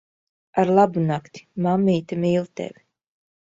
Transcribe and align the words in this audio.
Arlabunakti. 0.61 1.45
Mammīte 1.67 2.21
mīl 2.27 2.51
tevi. 2.59 2.87